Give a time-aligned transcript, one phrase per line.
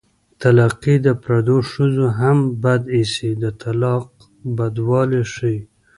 [0.41, 4.05] طلاقي د پردو ښځو هم بد ايسي د طلاق
[4.57, 5.59] بدوالی ښيي